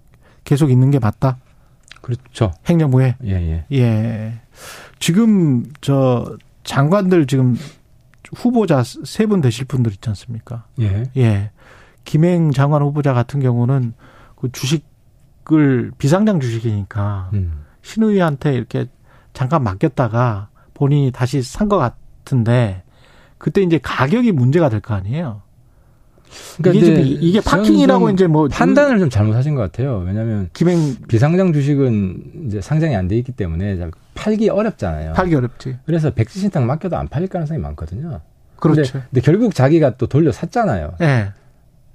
계속 0.45 0.71
있는 0.71 0.91
게 0.91 0.99
맞다. 0.99 1.37
그렇죠. 2.01 2.53
행정부에. 2.67 3.17
예, 3.25 3.31
예. 3.33 3.65
예. 3.73 4.33
지금 4.99 5.65
저 5.81 6.37
장관들 6.65 7.27
지금 7.27 7.57
후보자 8.35 8.83
세 8.85 9.27
분 9.27 9.41
되실 9.41 9.65
분들 9.67 9.93
있지 9.93 10.09
않습니까? 10.11 10.65
예. 10.81 11.05
예. 11.17 11.51
김행 12.05 12.51
장관 12.51 12.83
후보자 12.83 13.13
같은 13.13 13.41
경우는 13.41 13.95
그 14.37 14.51
주식을 14.53 15.93
비상장 15.99 16.41
주식이니까 16.41 17.31
음. 17.35 17.65
신의한테 17.83 18.55
이렇게 18.55 18.87
잠깐 19.33 19.63
맡겼다가 19.63 20.49
본인이 20.75 21.11
다시 21.13 21.43
산 21.43 21.69
것 21.69 21.79
같은데 21.79 22.83
그때 23.39 23.63
이제 23.63 23.79
가격이 23.83 24.33
문제가 24.33 24.69
될 24.69 24.81
거 24.81 24.95
아니에요. 24.95 25.43
이게 26.61 26.73
지금 26.73 27.01
이제 27.01 27.03
이게 27.21 27.41
파킹이라고 27.41 28.07
좀 28.07 28.15
이제 28.15 28.27
뭐 28.27 28.49
판단을 28.49 28.99
좀 28.99 29.11
잘못하신 29.11 29.55
것 29.55 29.61
같아요. 29.63 30.03
왜냐하면 30.07 30.49
김행 30.53 30.97
비상장 31.09 31.53
주식은 31.53 32.47
이제 32.47 32.61
상장이 32.61 32.95
안 32.97 33.09
돼 33.09 33.17
있기 33.19 33.33
때문에 33.33 33.77
잘 33.77 33.91
팔기 34.15 34.49
어렵잖아요. 34.49 35.13
팔기 35.15 35.35
어렵지. 35.35 35.77
그래서 35.85 36.11
백지 36.13 36.39
신탁 36.41 36.65
맡겨도 36.65 36.97
안 36.97 37.09
팔릴 37.09 37.29
가능성이 37.29 37.59
많거든요. 37.61 38.21
그렇죠. 38.57 38.83
근데, 38.93 39.07
근데 39.11 39.21
결국 39.23 39.55
자기가 39.55 39.97
또 39.97 40.07
돌려 40.07 40.31
샀잖아요. 40.33 40.95
예. 41.01 41.31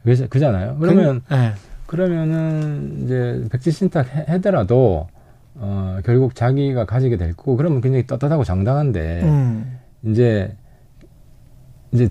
그래서 0.04 0.28
그잖아요. 0.28 0.78
그러면 0.80 1.22
예. 1.32 1.54
그러면은 1.86 3.04
이제 3.04 3.44
백지 3.52 3.72
신탁 3.72 4.08
해- 4.14 4.26
하더라도 4.34 5.08
어 5.56 6.00
결국 6.06 6.36
자기가 6.36 6.86
가지게 6.86 7.18
될 7.18 7.34
거고 7.34 7.56
그러면 7.58 7.82
굉장히 7.82 8.06
떳떳하고 8.06 8.44
정당한데 8.44 9.22
음. 9.24 9.80
이제 10.04 10.54
이제 11.92 12.10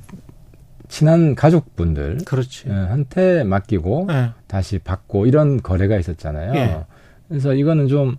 친한 0.89 1.35
가족분들 1.35 2.19
그렇지. 2.25 2.69
어, 2.69 2.73
한테 2.73 3.45
맡기고 3.45 4.09
예. 4.11 4.31
다시 4.47 4.79
받고 4.79 5.27
이런 5.27 5.63
거래가 5.63 5.99
있었잖아요. 5.99 6.55
예. 6.55 6.85
그래서 7.29 7.55
이거는 7.55 7.89
좀, 7.89 8.17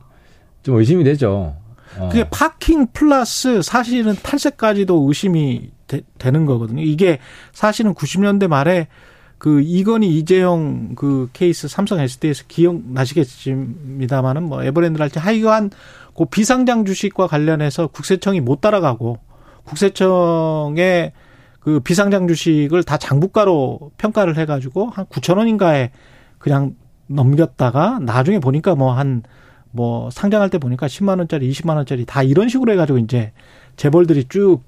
좀 0.63 0.75
의심이 0.75 1.03
되죠. 1.03 1.55
어. 1.97 2.09
그게 2.09 2.27
파킹 2.29 2.87
플러스 2.93 3.61
사실은 3.61 4.15
탈세까지도 4.21 5.05
의심이 5.07 5.71
되, 5.87 6.01
는 6.31 6.45
거거든요. 6.45 6.81
이게 6.81 7.19
사실은 7.53 7.93
90년대 7.93 8.47
말에 8.47 8.87
그 9.37 9.61
이건희 9.61 10.17
이재용 10.17 10.95
그 10.95 11.29
케이스 11.31 11.67
삼성 11.67 11.99
SD에서 11.99 12.43
기억나시겠습니다만은 12.47 14.43
뭐 14.43 14.63
에버랜드랄지 14.63 15.19
하여간 15.19 15.69
그 16.15 16.25
비상장 16.25 16.85
주식과 16.85 17.27
관련해서 17.27 17.87
국세청이 17.87 18.41
못 18.41 18.61
따라가고 18.61 19.19
국세청의 19.65 21.13
그 21.67 21.81
비상장 21.81 22.29
주식을 22.29 22.83
다 22.83 22.95
장부가로 22.95 23.91
평가를 23.97 24.37
해가지고 24.37 24.89
한 24.89 25.03
9천 25.07 25.37
원인가에 25.37 25.91
그냥 26.37 26.75
넘겼다가 27.07 27.99
나중에 27.99 28.39
보니까 28.39 28.73
뭐한뭐 28.73 30.09
상장할 30.09 30.49
때 30.49 30.59
보니까 30.59 30.87
10만 30.87 31.17
원짜리, 31.17 31.51
20만 31.51 31.75
원짜리 31.75 32.05
다 32.05 32.23
이런 32.23 32.47
식으로 32.47 32.71
해가지고 32.71 32.99
이제 32.99 33.33
재벌들이 33.75 34.29
쭉 34.29 34.61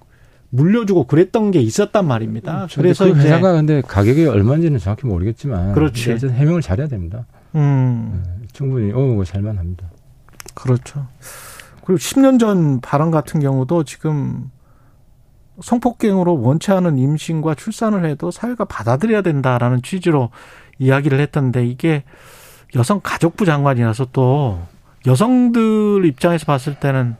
물려주고 0.50 1.08
그랬던 1.08 1.52
게 1.52 1.62
있었단 1.62 2.06
말입니다. 2.06 2.68
그래서 2.76 3.06
그 3.06 3.18
회사가 3.18 3.54
근데 3.54 3.80
가격이 3.80 4.26
얼마인지는 4.26 4.78
정확히 4.78 5.08
모르겠지만 5.08 5.76
그렇지. 5.76 6.18
해명을 6.28 6.62
잘해야 6.62 6.90
됩니다. 6.90 7.28
음 7.56 8.22
네, 8.42 8.48
충분히 8.52 8.92
어뭐 8.92 9.24
살만합니다. 9.24 9.90
그렇죠. 10.54 11.08
그리고 11.86 11.98
10년 11.98 12.42
전 12.42 12.82
발언 12.82 13.10
같은 13.10 13.40
경우도 13.40 13.86
지금 13.86 14.52
성폭행으로 15.62 16.42
원치 16.42 16.72
않은 16.72 16.98
임신과 16.98 17.56
출산을 17.56 18.06
해도 18.06 18.32
사회가 18.32 18.66
받아들여야 18.66 19.22
된다라는 19.22 19.82
취지로 19.82 20.30
이야기를 20.80 21.20
했던데 21.20 21.66
이게 21.66 22.04
여성 22.76 23.00
가족부 23.04 23.46
장관이라서 23.46 24.08
또 24.14 24.60
여성들 25.06 26.06
입장에서 26.06 26.46
봤을 26.46 26.76
때는 26.76 27.16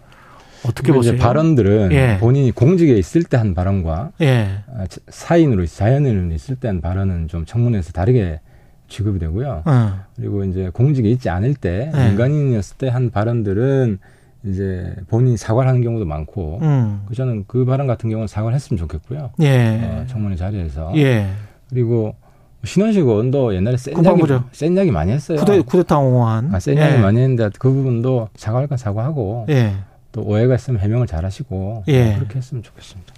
어떻게 0.66 0.92
보세요? 0.92 1.18
발언들은 1.18 1.92
예. 1.94 2.18
본인이 2.20 2.52
공직에 2.52 2.94
있을 2.98 3.24
때 3.24 3.38
한 3.38 3.54
발언과 3.56 4.12
예. 4.22 4.64
아, 4.68 4.86
사인으로 5.08 5.66
자연인으로 5.66 6.34
있을 6.36 6.56
때 6.58 6.68
한 6.68 6.82
발언은 6.82 7.30
좀 7.30 7.46
청문회에서 7.46 7.94
다르게 7.94 8.42
취급이 8.90 9.20
되고요. 9.20 9.64
어. 9.66 10.00
그리고 10.18 10.44
이제 10.44 10.70
공직에 10.74 11.10
있지 11.10 11.30
않을 11.30 11.54
때 11.56 11.92
예. 11.96 12.08
민간인이었을 12.10 12.78
때 12.78 12.90
한 12.90 13.10
발언들은 13.10 14.00
이제 14.44 14.96
본인이 15.10 15.36
사과를 15.38 15.68
하는 15.70 15.82
경우도 15.82 16.06
많고 16.06 16.60
음. 16.62 17.02
그 17.08 17.16
저는 17.16 17.44
그 17.48 17.66
발언 17.66 17.88
같은 17.88 18.10
경우는 18.10 18.28
사과를 18.28 18.56
했으면 18.56 18.78
좋겠고요. 18.78 19.32
예. 19.42 19.80
어, 19.84 20.06
청문회 20.08 20.36
자리에서. 20.38 20.94
예. 20.96 21.28
그리고 21.70 22.16
신원식 22.64 23.04
의원도 23.04 23.54
옛날에 23.56 23.78
센 23.78 23.94
이야기, 24.04 24.22
센 24.54 24.76
이야기 24.76 24.92
많이 24.92 25.12
했어요. 25.12 25.40
쿠데, 25.40 25.62
쿠데타 25.62 25.98
옹호한. 25.98 26.54
아, 26.54 26.60
센 26.60 26.78
이야기 26.78 26.96
예. 26.96 26.98
많이 27.00 27.20
했는데 27.20 27.50
그 27.60 27.72
부분도 27.72 28.30
사과할 28.36 28.68
건 28.68 28.78
사과하고 28.78 29.46
예. 29.50 29.74
또 30.12 30.24
오해가 30.24 30.56
있으면 30.56 30.80
해명을 30.80 31.08
잘 31.08 31.26
하시고 31.26 31.84
예. 31.88 32.16
그렇게 32.16 32.38
했으면 32.38 32.64
좋겠습니다. 32.64 33.14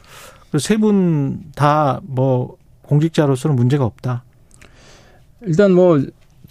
세 0.59 0.77
분 0.77 1.51
다 1.55 2.01
뭐 2.03 2.57
공직자로서는 2.83 3.55
문제가 3.55 3.85
없다. 3.85 4.23
일단 5.41 5.71
뭐 5.71 5.99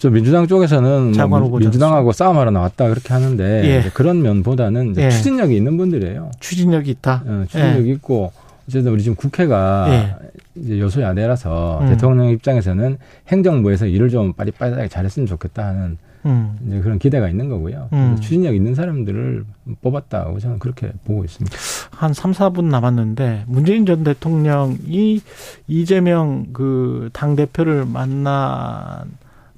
저 0.01 0.09
민주당 0.09 0.47
쪽에서는 0.47 1.11
뭐 1.29 1.59
민주당하고 1.59 2.11
싸움하러 2.11 2.49
나왔다 2.49 2.89
그렇게 2.89 3.13
하는데 3.13 3.43
예. 3.85 3.89
그런 3.93 4.23
면보다는 4.23 4.95
예. 4.97 5.11
추진력이 5.11 5.55
있는 5.55 5.77
분들이에요. 5.77 6.31
추진력이 6.39 6.89
있다. 6.89 7.21
어, 7.23 7.43
추진력이 7.47 7.89
예. 7.89 7.93
있고 7.93 8.31
어쨌든 8.67 8.93
우리 8.93 9.03
지금 9.03 9.15
국회가 9.15 9.85
예. 9.89 10.15
이제 10.59 10.79
여소야대라서 10.79 11.81
음. 11.83 11.89
대통령 11.89 12.29
입장에서는 12.29 12.97
행정부에서 13.27 13.85
일을 13.85 14.09
좀 14.09 14.33
빠릿빠릿하게 14.33 14.87
잘했으면 14.87 15.27
좋겠다 15.27 15.67
하는 15.67 15.99
음. 16.25 16.57
이제 16.65 16.79
그런 16.79 16.97
기대가 16.97 17.29
있는 17.29 17.47
거고요. 17.49 17.89
음. 17.93 18.17
추진력 18.19 18.55
있는 18.55 18.73
사람들을 18.73 19.43
뽑았다고 19.83 20.39
저는 20.39 20.57
그렇게 20.57 20.93
보고 21.05 21.23
있습니다. 21.23 21.55
한 21.91 22.11
3, 22.11 22.31
4분 22.31 22.63
남았는데 22.63 23.43
문재인 23.45 23.85
전 23.85 24.03
대통령이 24.03 25.21
이재명 25.67 26.47
그 26.53 27.11
당 27.13 27.35
대표를 27.35 27.85
만난 27.85 29.03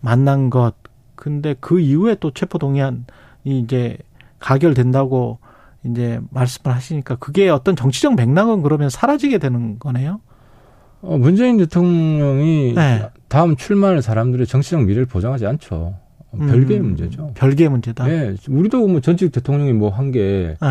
만난 0.03 0.50
것. 0.50 0.75
근데 1.15 1.55
그 1.60 1.79
이후에 1.79 2.17
또 2.19 2.31
체포동의안이 2.31 3.05
이제 3.45 3.98
가결된다고 4.39 5.39
이제 5.86 6.19
말씀을 6.29 6.75
하시니까 6.75 7.15
그게 7.15 7.50
어떤 7.50 7.75
정치적 7.75 8.15
맥락은 8.15 8.62
그러면 8.62 8.89
사라지게 8.89 9.38
되는 9.38 9.79
거네요? 9.79 10.19
어, 11.01 11.17
문재인 11.17 11.57
대통령이 11.57 12.74
네. 12.75 13.10
다음 13.29 13.55
출마할 13.55 14.01
사람들의 14.01 14.45
정치적 14.45 14.83
미래를 14.83 15.05
보장하지 15.05 15.48
않죠. 15.48 15.95
음, 16.33 16.48
별개의 16.48 16.81
문제죠. 16.81 17.31
별개의 17.36 17.69
문제다. 17.69 18.05
네, 18.05 18.36
우리도 18.50 18.88
뭐 18.88 19.00
전직 19.00 19.31
대통령이 19.31 19.72
뭐 19.74 19.89
한게 19.89 20.55
네. 20.62 20.67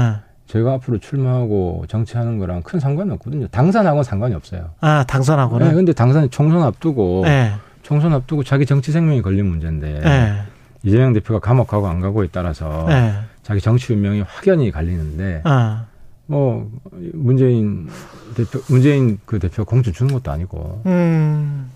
제가 0.47 0.75
앞으로 0.75 0.99
출마하고 0.99 1.85
정치하는 1.89 2.39
거랑 2.39 2.63
큰 2.63 2.81
상관이 2.81 3.11
없거든요. 3.13 3.47
당선하고는 3.49 4.05
상관이 4.05 4.35
없어요. 4.35 4.71
아, 4.81 5.05
당선하고는? 5.05 5.69
네, 5.69 5.75
근데 5.75 5.93
당선 5.95 6.29
총선 6.31 6.63
앞두고 6.63 7.23
네. 7.25 7.53
총선 7.93 8.15
앞두고 8.15 8.43
자기 8.43 8.65
정치 8.65 8.91
생명이 8.91 9.21
걸린 9.21 9.45
문제인데 9.45 10.01
네. 10.01 10.43
이재명 10.83 11.13
대표가 11.13 11.41
감옥 11.41 11.69
가고 11.69 11.89
안 11.89 12.01
가고에 12.01 12.29
따라서 12.33 12.87
네. 12.89 13.13
자기 13.43 13.61
정치 13.61 13.93
운명이 13.93 14.23
확연히 14.23 14.71
갈리는데 14.71 15.43
아. 15.45 15.85
뭐 16.25 16.71
문재인 17.13 17.89
대표 18.35 18.61
문재인 18.71 19.19
그 19.27 19.39
대표 19.39 19.67
공천 19.67 19.93
주는 19.93 20.11
것도 20.11 20.31
아니고 20.31 20.81
음. 20.87 21.71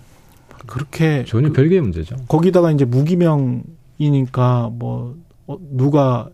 그렇게 0.65 1.23
전혀 1.25 1.49
그, 1.49 1.53
별개의 1.53 1.81
문제죠. 1.81 2.15
거기다가 2.27 2.71
이제 2.71 2.83
무기명이니까 2.83 4.71
뭐 4.73 5.15
어, 5.45 5.57
누가 5.69 6.29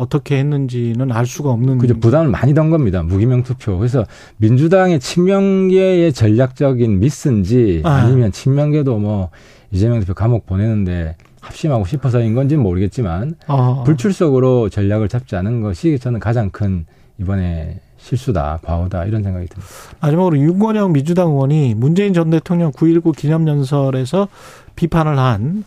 어떻게 0.00 0.38
했는지는 0.38 1.12
알 1.12 1.26
수가 1.26 1.50
없는. 1.50 1.76
그죠. 1.76 1.98
부담을 2.00 2.28
많이 2.28 2.54
던 2.54 2.70
겁니다. 2.70 3.02
무기명 3.02 3.42
투표. 3.42 3.76
그래서 3.76 4.06
민주당의 4.38 4.98
친명계의 4.98 6.14
전략적인 6.14 7.00
미스인지 7.00 7.82
아. 7.84 8.08
니면 8.08 8.32
친명계도 8.32 8.98
뭐 8.98 9.28
이재명 9.70 10.00
대표 10.00 10.14
감옥 10.14 10.46
보내는데 10.46 11.16
합심하고 11.40 11.84
싶어서인 11.84 12.34
건지는 12.34 12.62
모르겠지만 12.62 13.34
아. 13.46 13.82
불출석으로 13.84 14.70
전략을 14.70 15.10
잡지 15.10 15.36
않은 15.36 15.60
것이 15.60 15.98
저는 15.98 16.18
가장 16.18 16.48
큰 16.48 16.86
이번에 17.18 17.80
실수다, 17.98 18.60
과오다 18.62 19.04
이런 19.04 19.22
생각이 19.22 19.48
듭니다. 19.48 19.70
마지막으로 20.00 20.38
윤건영 20.38 20.92
민주당 20.92 21.28
의원이 21.32 21.74
문재인 21.74 22.14
전 22.14 22.30
대통령 22.30 22.72
9.19 22.72 23.14
기념연설에서 23.14 24.28
비판을 24.76 25.18
한 25.18 25.64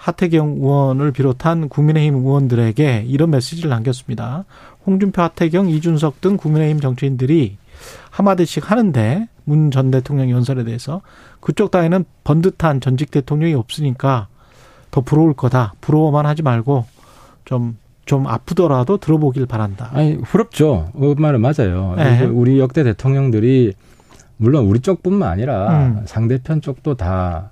하태경 0.00 0.60
의원을 0.62 1.12
비롯한 1.12 1.68
국민의힘 1.68 2.14
의원들에게 2.24 3.04
이런 3.06 3.30
메시지를 3.30 3.68
남겼습니다. 3.68 4.46
홍준표, 4.86 5.20
하태경, 5.20 5.68
이준석 5.68 6.22
등 6.22 6.38
국민의힘 6.38 6.80
정치인들이 6.80 7.58
한마디씩 8.10 8.70
하는데 8.70 9.28
문 9.44 9.70
전 9.70 9.90
대통령 9.90 10.30
연설에 10.30 10.64
대해서 10.64 11.02
그쪽 11.40 11.70
당에는 11.70 12.04
번듯한 12.24 12.80
전직 12.80 13.10
대통령이 13.10 13.52
없으니까 13.52 14.28
더 14.90 15.02
부러울 15.02 15.34
거다. 15.34 15.74
부러워만 15.82 16.24
하지 16.24 16.42
말고 16.42 16.86
좀, 17.44 17.76
좀 18.06 18.26
아프더라도 18.26 18.96
들어보길 18.96 19.44
바란다. 19.44 19.90
아니, 19.92 20.18
부럽죠. 20.22 20.90
그 20.98 21.14
말은 21.18 21.42
맞아요. 21.42 21.94
네. 21.96 22.24
우리 22.24 22.58
역대 22.58 22.82
대통령들이 22.84 23.74
물론 24.38 24.64
우리 24.64 24.80
쪽뿐만 24.80 25.28
아니라 25.28 25.68
음. 25.68 26.02
상대편 26.06 26.62
쪽도 26.62 26.94
다 26.94 27.49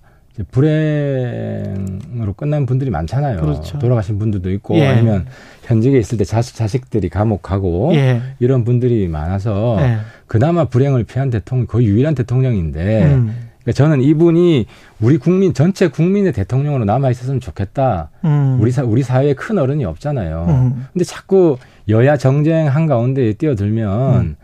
불행으로 0.51 2.33
끝난 2.37 2.67
분들이 2.67 2.91
많잖아요. 2.91 3.41
그렇죠. 3.41 3.79
돌아가신 3.79 4.19
분들도 4.19 4.51
있고 4.53 4.77
예. 4.77 4.87
아니면 4.87 5.27
현직에 5.65 5.99
있을 5.99 6.19
때 6.19 6.25
자식, 6.25 6.55
자식들이 6.55 7.09
감옥 7.09 7.43
가고 7.43 7.93
예. 7.95 8.21
이런 8.39 8.65
분들이 8.65 9.09
많아서 9.09 9.77
예. 9.81 9.99
그나마 10.27 10.65
불행을 10.65 11.05
피한 11.05 11.31
대통령 11.31 11.67
거의 11.67 11.87
유일한 11.87 12.15
대통령인데 12.15 13.05
음. 13.05 13.49
그러니까 13.63 13.73
저는 13.73 14.03
이분이 14.03 14.67
우리 15.01 15.19
국민 15.19 15.53
전체 15.53 15.89
국민의 15.89 16.33
대통령으로 16.33 16.85
남아 16.85 17.11
있었으면 17.11 17.41
좋겠다. 17.41 18.11
음. 18.25 18.59
우리 18.61 18.71
사 18.71 18.83
우리 18.83 19.03
사회에 19.03 19.35
큰 19.35 19.59
어른이 19.59 19.85
없잖아요. 19.85 20.47
음. 20.49 20.87
근데 20.93 21.05
자꾸 21.05 21.59
여야 21.89 22.17
정쟁 22.17 22.69
한 22.69 22.87
가운데 22.87 23.33
뛰어들면 23.35 24.21
음. 24.21 24.37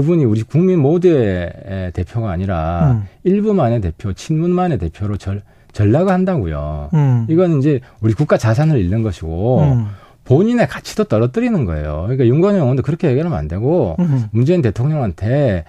그분이 0.00 0.24
우리 0.24 0.42
국민 0.42 0.80
모두의 0.80 1.90
대표가 1.92 2.30
아니라 2.30 2.92
음. 2.92 3.04
일부만의 3.24 3.82
대표, 3.82 4.12
친문만의 4.12 4.78
대표로 4.78 5.18
절, 5.18 5.42
전락을 5.72 6.12
한다고요. 6.12 6.88
음. 6.94 7.26
이건 7.28 7.58
이제 7.58 7.80
우리 8.00 8.14
국가 8.14 8.38
자산을 8.38 8.78
잃는 8.80 9.02
것이고 9.02 9.60
음. 9.60 9.86
본인의 10.24 10.68
가치도 10.68 11.04
떨어뜨리는 11.04 11.64
거예요. 11.64 12.02
그러니까 12.02 12.26
윤건영 12.26 12.62
의원도 12.62 12.82
그렇게 12.82 13.08
얘기하면 13.08 13.36
안 13.36 13.46
되고 13.46 13.96
음. 13.98 14.26
문재인 14.30 14.62
대통령한테 14.62 15.64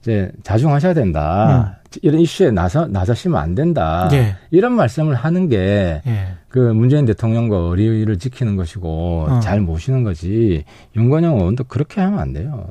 이제 0.00 0.30
자중하셔야 0.42 0.92
된다. 0.94 1.76
음. 1.76 1.98
이런 2.02 2.20
이슈에 2.20 2.50
나서 2.50 2.86
나서시면 2.86 3.40
안 3.40 3.54
된다. 3.54 4.08
예. 4.12 4.36
이런 4.50 4.72
말씀을 4.72 5.14
하는 5.14 5.48
게그 5.48 6.02
예. 6.06 6.72
문재인 6.72 7.04
대통령과 7.04 7.56
의리를 7.56 8.16
지키는 8.18 8.56
것이고 8.56 9.26
어. 9.28 9.40
잘 9.40 9.60
모시는 9.60 10.04
거지. 10.04 10.64
윤건영 10.96 11.38
의원도 11.38 11.64
그렇게 11.64 12.00
하면 12.00 12.20
안 12.20 12.32
돼요. 12.32 12.68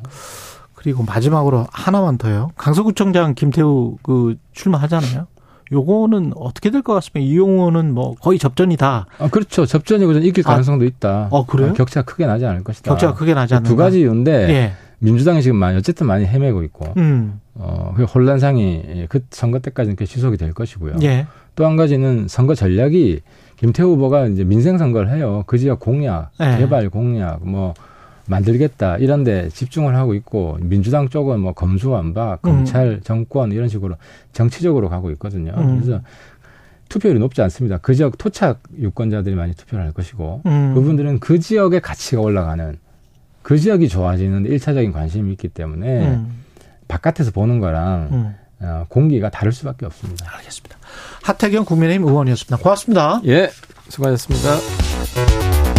그리고 0.79 1.03
마지막으로 1.03 1.67
하나만 1.73 2.17
더요. 2.17 2.51
강서구청장 2.55 3.33
김태우 3.35 3.97
그 4.01 4.37
출마하잖아요. 4.53 5.27
요거는 5.73 6.31
어떻게 6.37 6.71
될 6.71 6.81
것 6.81 6.93
같습니까? 6.93 7.19
이용호는 7.19 7.93
뭐 7.93 8.15
거의 8.15 8.39
접전이다. 8.39 9.05
아, 9.19 9.27
그렇죠. 9.27 9.65
접전이고 9.65 10.13
이길 10.13 10.41
아, 10.47 10.51
가능성도 10.51 10.85
아, 10.85 10.87
있다. 10.87 11.27
어, 11.31 11.45
그래요? 11.45 11.71
아, 11.71 11.73
격차가 11.73 12.05
크게 12.05 12.25
나지 12.25 12.45
않을 12.45 12.63
것이다. 12.63 12.91
격차가 12.91 13.13
크게 13.13 13.33
나지 13.33 13.55
않는다. 13.55 13.69
두 13.69 13.75
가지 13.75 13.99
이유인데 13.99 14.49
예. 14.49 14.71
민주당이 14.99 15.41
지금 15.41 15.57
많이 15.57 15.77
어쨌든 15.77 16.07
많이 16.07 16.25
헤매고 16.25 16.63
있고 16.63 16.93
음. 16.95 17.41
어, 17.55 17.93
그 17.97 18.05
혼란상이 18.05 19.05
그 19.09 19.19
선거 19.31 19.59
때까지는 19.59 19.97
지속이 19.97 20.37
될 20.37 20.53
것이고요. 20.53 20.95
예. 21.03 21.27
또한 21.55 21.75
가지는 21.75 22.29
선거 22.29 22.55
전략이 22.55 23.19
김태우 23.57 23.89
후보가 23.91 24.27
이제 24.27 24.45
민생 24.45 24.77
선거를 24.77 25.11
해요. 25.11 25.43
그 25.45 25.57
지역 25.57 25.81
공약, 25.81 26.31
예. 26.39 26.57
개발 26.57 26.89
공약, 26.89 27.45
뭐 27.45 27.73
만들겠다 28.29 28.97
이런 28.97 29.23
데 29.23 29.49
집중을 29.49 29.95
하고 29.95 30.13
있고 30.13 30.57
민주당 30.61 31.09
쪽은 31.09 31.39
뭐 31.39 31.53
검수완박, 31.53 32.45
음. 32.45 32.49
검찰, 32.51 33.01
정권 33.03 33.51
이런 33.51 33.67
식으로 33.67 33.95
정치적으로 34.31 34.89
가고 34.89 35.11
있거든요. 35.11 35.53
음. 35.57 35.81
그래서 35.81 36.01
투표율이 36.89 37.19
높지 37.19 37.41
않습니다. 37.43 37.77
그 37.77 37.93
지역 37.93 38.17
토착 38.17 38.61
유권자들이 38.77 39.35
많이 39.35 39.53
투표를 39.53 39.85
할 39.85 39.93
것이고 39.93 40.41
음. 40.45 40.73
그분들은 40.73 41.19
그 41.19 41.39
지역의 41.39 41.81
가치가 41.81 42.21
올라가는 42.21 42.77
그 43.41 43.57
지역이 43.57 43.89
좋아지는 43.89 44.45
일차적인 44.45 44.91
관심이 44.91 45.31
있기 45.31 45.49
때문에 45.49 46.07
음. 46.07 46.43
바깥에서 46.87 47.31
보는 47.31 47.59
거랑 47.59 48.09
음. 48.11 48.35
어, 48.61 48.85
공기가 48.89 49.29
다를 49.29 49.51
수밖에 49.51 49.85
없습니다. 49.85 50.25
알겠습니다. 50.37 50.77
하태경 51.23 51.65
국민의힘 51.65 52.05
의원이었습니다. 52.07 52.57
고맙습니다. 52.57 53.21
예, 53.25 53.49
수고하셨습니다. 53.87 55.58